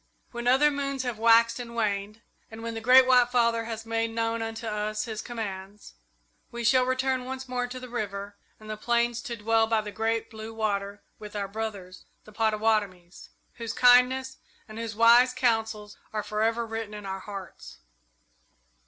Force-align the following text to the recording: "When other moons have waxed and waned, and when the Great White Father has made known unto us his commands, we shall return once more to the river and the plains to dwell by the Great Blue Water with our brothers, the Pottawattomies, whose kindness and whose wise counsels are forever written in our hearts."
"When 0.31 0.47
other 0.47 0.71
moons 0.71 1.03
have 1.03 1.19
waxed 1.19 1.59
and 1.59 1.75
waned, 1.75 2.23
and 2.49 2.63
when 2.63 2.73
the 2.73 2.81
Great 2.81 3.05
White 3.05 3.29
Father 3.29 3.65
has 3.65 3.85
made 3.85 4.09
known 4.09 4.41
unto 4.41 4.65
us 4.65 5.05
his 5.05 5.21
commands, 5.21 5.93
we 6.49 6.63
shall 6.63 6.85
return 6.87 7.23
once 7.23 7.47
more 7.47 7.67
to 7.67 7.79
the 7.79 7.87
river 7.87 8.35
and 8.59 8.67
the 8.67 8.77
plains 8.77 9.21
to 9.21 9.35
dwell 9.35 9.67
by 9.67 9.81
the 9.81 9.91
Great 9.91 10.31
Blue 10.31 10.55
Water 10.55 11.03
with 11.19 11.35
our 11.35 11.47
brothers, 11.47 12.05
the 12.23 12.33
Pottawattomies, 12.33 13.29
whose 13.57 13.73
kindness 13.73 14.37
and 14.67 14.79
whose 14.79 14.95
wise 14.95 15.35
counsels 15.35 15.99
are 16.13 16.23
forever 16.23 16.65
written 16.65 16.95
in 16.95 17.05
our 17.05 17.19
hearts." 17.19 17.77